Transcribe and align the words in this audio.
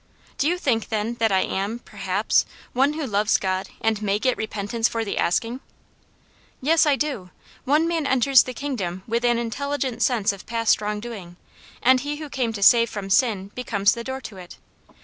"Do 0.39 0.47
you 0.47 0.57
think, 0.57 0.89
then, 0.89 1.13
that 1.19 1.31
I 1.31 1.41
am, 1.41 1.77
perhaps, 1.77 2.47
one 2.73 2.93
who 2.93 3.05
loves 3.05 3.37
God, 3.37 3.69
and 3.81 4.01
may 4.01 4.17
get 4.17 4.35
repentance 4.35 4.89
for 4.89 5.05
the 5.05 5.19
asking?"" 5.19 5.59
Yes, 6.59 6.87
I 6.87 6.95
do. 6.95 7.29
One 7.65 7.87
man 7.87 8.07
enters 8.07 8.41
the 8.41 8.53
kingdom 8.55 9.03
with 9.07 9.23
an 9.23 9.37
intelligent 9.37 10.01
sense 10.01 10.33
of 10.33 10.47
past 10.47 10.81
wrong 10.81 11.01
doing, 11.01 11.35
and 11.83 11.99
He 11.99 12.15
who 12.15 12.29
came 12.29 12.51
to 12.53 12.63
save 12.63 12.89
from 12.89 13.11
sin 13.11 13.51
becomes 13.53 13.91
the 13.91 14.03
door 14.03 14.21
to 14.21 14.37
it. 14.37 14.57